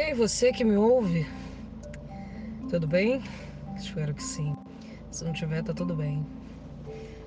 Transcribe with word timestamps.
E 0.00 0.02
aí, 0.02 0.14
você 0.14 0.50
que 0.50 0.64
me 0.64 0.78
ouve? 0.78 1.26
Tudo 2.70 2.86
bem? 2.86 3.22
Espero 3.76 4.14
que 4.14 4.22
sim. 4.22 4.56
Se 5.10 5.22
não 5.22 5.34
tiver, 5.34 5.62
tá 5.62 5.74
tudo 5.74 5.94
bem. 5.94 6.26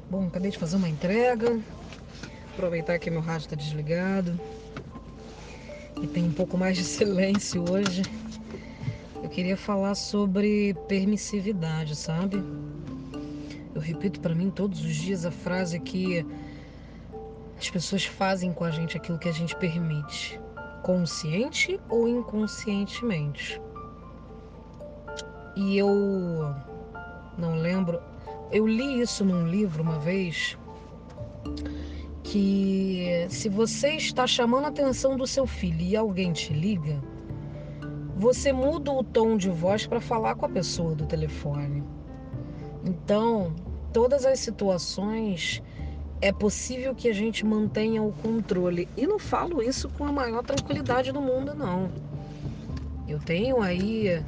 Bom, 0.09 0.25
acabei 0.25 0.49
de 0.49 0.57
fazer 0.57 0.77
uma 0.77 0.89
entrega. 0.89 1.59
Aproveitar 2.51 2.97
que 2.97 3.11
meu 3.11 3.21
rádio 3.21 3.45
está 3.45 3.55
desligado. 3.55 4.41
E 6.01 6.07
tem 6.07 6.23
um 6.23 6.31
pouco 6.31 6.57
mais 6.57 6.75
de 6.75 6.81
silêncio 6.83 7.63
hoje. 7.69 8.01
Eu 9.21 9.29
queria 9.29 9.55
falar 9.55 9.93
sobre 9.93 10.73
permissividade, 10.87 11.95
sabe? 11.95 12.43
Eu 13.75 13.81
repito 13.81 14.19
para 14.19 14.33
mim 14.33 14.49
todos 14.49 14.83
os 14.83 14.95
dias 14.95 15.27
a 15.27 15.31
frase 15.31 15.79
que 15.79 16.25
as 17.55 17.69
pessoas 17.69 18.03
fazem 18.03 18.51
com 18.51 18.63
a 18.63 18.71
gente 18.71 18.97
aquilo 18.97 19.19
que 19.19 19.29
a 19.29 19.31
gente 19.31 19.55
permite 19.57 20.41
consciente 20.83 21.79
ou 21.89 22.07
inconscientemente. 22.07 23.59
E 25.55 25.77
eu 25.77 25.89
não 27.37 27.55
lembro, 27.55 27.99
eu 28.51 28.67
li 28.67 29.01
isso 29.01 29.25
num 29.25 29.47
livro 29.47 29.81
uma 29.81 29.97
vez 29.99 30.57
que 32.23 33.27
se 33.29 33.49
você 33.49 33.95
está 33.95 34.25
chamando 34.27 34.65
a 34.65 34.69
atenção 34.69 35.15
do 35.15 35.25
seu 35.25 35.45
filho 35.45 35.81
e 35.81 35.95
alguém 35.95 36.31
te 36.31 36.53
liga, 36.53 37.01
você 38.15 38.53
muda 38.53 38.91
o 38.91 39.03
tom 39.03 39.37
de 39.37 39.49
voz 39.49 39.85
para 39.85 39.99
falar 39.99 40.35
com 40.35 40.45
a 40.45 40.49
pessoa 40.49 40.95
do 40.95 41.05
telefone. 41.05 41.83
Então, 42.85 43.53
todas 43.91 44.25
as 44.25 44.39
situações 44.39 45.61
é 46.23 46.31
possível 46.31 46.95
que 46.95 47.09
a 47.09 47.13
gente 47.13 47.45
mantenha 47.45 48.01
o 48.01 48.13
controle. 48.13 48.87
E 48.95 49.05
não 49.05 49.19
falo 49.19 49.61
isso 49.61 49.89
com 49.89 50.05
a 50.05 50.11
maior 50.11 50.41
tranquilidade 50.41 51.11
do 51.11 51.19
mundo, 51.19 51.53
não. 51.53 51.91
Eu 53.05 53.19
tenho 53.19 53.61
aí 53.61 54.23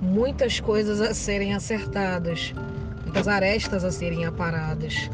muitas 0.00 0.58
coisas 0.58 1.00
a 1.00 1.14
serem 1.14 1.54
acertadas, 1.54 2.52
muitas 3.04 3.28
arestas 3.28 3.84
a 3.84 3.92
serem 3.92 4.24
aparadas. 4.24 5.08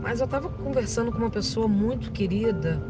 Mas 0.00 0.20
eu 0.20 0.24
estava 0.24 0.48
conversando 0.48 1.12
com 1.12 1.18
uma 1.18 1.30
pessoa 1.30 1.68
muito 1.68 2.10
querida 2.12 2.82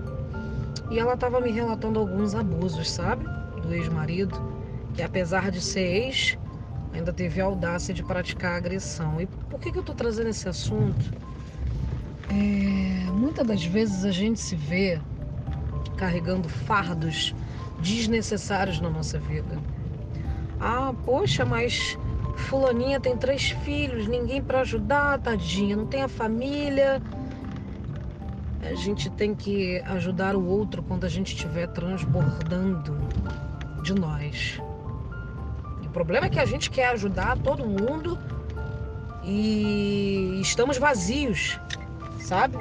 e 0.89 1.01
ela 1.01 1.15
estava 1.15 1.41
me 1.41 1.51
relatando 1.51 1.99
alguns 1.99 2.33
abusos, 2.33 2.89
sabe? 2.89 3.27
Do 3.61 3.75
ex-marido, 3.75 4.41
que 4.95 5.03
apesar 5.03 5.51
de 5.51 5.61
ser 5.61 6.05
ex, 6.05 6.39
ainda 6.93 7.12
teve 7.12 7.41
a 7.41 7.45
audácia 7.45 7.93
de 7.93 8.05
praticar 8.05 8.55
agressão. 8.55 9.21
E 9.21 9.27
por 9.27 9.59
que, 9.59 9.73
que 9.73 9.78
eu 9.78 9.81
estou 9.81 9.97
trazendo 9.97 10.28
esse 10.28 10.49
assunto? 10.49 11.12
É, 12.29 13.11
muitas 13.13 13.47
das 13.47 13.65
vezes 13.65 14.05
a 14.05 14.11
gente 14.11 14.41
se 14.41 14.57
vê 14.57 15.01
carregando 15.97 16.49
fardos 16.49 17.35
desnecessários 17.81 18.81
na 18.81 18.91
nossa 18.91 19.19
vida. 19.19 19.59
Ah, 20.61 20.93
poxa, 21.05 21.45
mas 21.45 21.99
fulaninha 22.37 23.01
tem 23.01 23.17
três 23.17 23.51
filhos, 23.51 24.07
ninguém 24.07 24.43
para 24.43 24.61
ajudar, 24.61 25.21
tadinha, 25.21 25.77
não 25.77 25.87
tem 25.87 26.03
a 26.03 26.09
família. 26.09 27.01
A 28.63 28.75
gente 28.75 29.09
tem 29.11 29.35
que 29.35 29.79
ajudar 29.87 30.35
o 30.35 30.45
outro 30.45 30.83
quando 30.83 31.05
a 31.05 31.09
gente 31.09 31.35
estiver 31.35 31.69
transbordando 31.69 32.97
de 33.83 33.95
nós. 33.95 34.61
E 35.83 35.87
o 35.87 35.91
problema 35.91 36.27
é 36.27 36.29
que 36.29 36.41
a 36.41 36.45
gente 36.45 36.71
quer 36.71 36.89
ajudar 36.89 37.39
todo 37.39 37.65
mundo 37.65 38.19
e 39.23 40.41
estamos 40.41 40.79
vazios 40.79 41.61
sabe? 42.27 42.59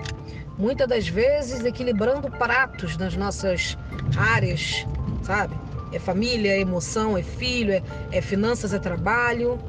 Muitas 0.57 0.87
das 0.87 1.07
vezes 1.07 1.65
equilibrando 1.65 2.29
pratos 2.29 2.95
nas 2.97 3.15
nossas 3.15 3.77
áreas, 4.15 4.85
sabe? 5.23 5.55
É 5.91 5.99
família, 5.99 6.51
é 6.51 6.59
emoção, 6.59 7.17
é 7.17 7.23
filho, 7.23 7.73
é, 7.73 7.83
é 8.11 8.21
finanças, 8.21 8.73
é 8.73 8.79
trabalho. 8.79 9.59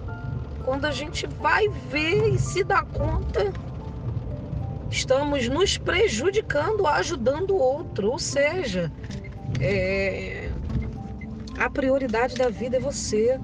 Quando 0.64 0.84
a 0.84 0.92
gente 0.92 1.26
vai 1.26 1.68
ver 1.90 2.28
e 2.34 2.38
se 2.38 2.62
dá 2.62 2.82
conta, 2.82 3.52
estamos 4.90 5.48
nos 5.48 5.78
prejudicando, 5.78 6.86
ajudando 6.86 7.50
o 7.52 7.58
outro. 7.58 8.10
Ou 8.10 8.18
seja, 8.18 8.92
é... 9.60 10.50
a 11.58 11.70
prioridade 11.70 12.34
da 12.36 12.48
vida 12.48 12.76
é 12.76 12.80
você. 12.80 13.40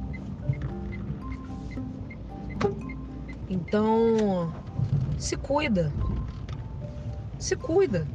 Então, 3.49 4.53
se 5.19 5.37
cuida 5.37 5.93
se 7.43 7.57
cuida. 7.57 8.07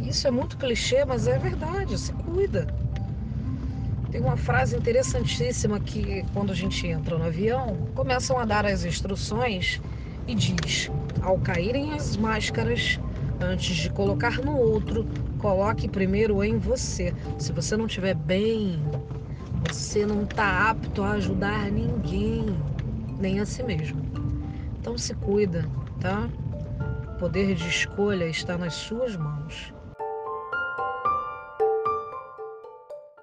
Isso 0.00 0.26
é 0.26 0.30
muito 0.30 0.56
clichê, 0.56 1.04
mas 1.04 1.28
é 1.28 1.38
verdade, 1.38 1.98
se 1.98 2.12
cuida. 2.14 2.66
Tem 4.10 4.22
uma 4.22 4.38
frase 4.38 4.74
interessantíssima 4.74 5.78
que 5.78 6.24
quando 6.32 6.50
a 6.50 6.54
gente 6.54 6.86
entra 6.86 7.18
no 7.18 7.26
avião, 7.26 7.76
começam 7.94 8.38
a 8.38 8.46
dar 8.46 8.64
as 8.64 8.84
instruções 8.84 9.82
e 10.26 10.34
diz: 10.34 10.90
ao 11.20 11.38
caírem 11.38 11.92
as 11.92 12.16
máscaras, 12.16 12.98
antes 13.38 13.76
de 13.76 13.90
colocar 13.90 14.38
no 14.38 14.56
outro, 14.56 15.06
coloque 15.38 15.86
primeiro 15.86 16.42
em 16.42 16.56
você. 16.56 17.12
Se 17.38 17.52
você 17.52 17.76
não 17.76 17.84
estiver 17.84 18.14
bem, 18.14 18.82
você 19.68 20.06
não 20.06 20.22
está 20.22 20.70
apto 20.70 21.02
a 21.02 21.12
ajudar 21.12 21.70
ninguém, 21.70 22.46
nem 23.20 23.40
a 23.40 23.44
si 23.44 23.62
mesmo. 23.62 24.00
Então 24.80 24.96
se 24.96 25.14
cuida, 25.14 25.68
tá? 26.00 26.30
Poder 27.18 27.54
de 27.54 27.68
escolha 27.68 28.26
está 28.26 28.56
nas 28.56 28.74
suas 28.74 29.16
mãos. 29.16 29.74